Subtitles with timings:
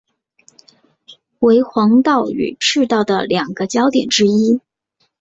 [1.41, 4.59] 为黄道与赤道的两个交点之一。